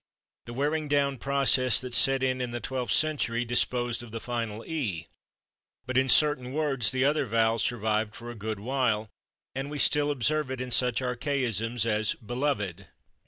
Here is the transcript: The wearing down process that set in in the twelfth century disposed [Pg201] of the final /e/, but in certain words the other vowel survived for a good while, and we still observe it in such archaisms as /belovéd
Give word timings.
The 0.45 0.53
wearing 0.53 0.87
down 0.87 1.19
process 1.19 1.79
that 1.79 1.93
set 1.93 2.23
in 2.23 2.41
in 2.41 2.49
the 2.49 2.59
twelfth 2.59 2.91
century 2.91 3.45
disposed 3.45 3.99
[Pg201] 3.99 4.03
of 4.03 4.11
the 4.11 4.19
final 4.19 4.61
/e/, 4.63 5.05
but 5.85 5.95
in 5.95 6.09
certain 6.09 6.53
words 6.53 6.89
the 6.89 7.05
other 7.05 7.27
vowel 7.27 7.59
survived 7.59 8.15
for 8.15 8.31
a 8.31 8.35
good 8.35 8.59
while, 8.59 9.09
and 9.53 9.69
we 9.69 9.77
still 9.77 10.09
observe 10.09 10.49
it 10.49 10.59
in 10.59 10.71
such 10.71 11.03
archaisms 11.03 11.85
as 11.85 12.15
/belovéd 12.15 12.87